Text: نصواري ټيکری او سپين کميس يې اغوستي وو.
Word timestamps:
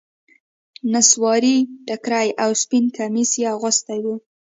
نصواري 0.91 1.57
ټيکری 1.87 2.29
او 2.43 2.51
سپين 2.61 2.85
کميس 2.97 3.31
يې 3.41 3.47
اغوستي 3.55 3.99
وو. 4.03 4.15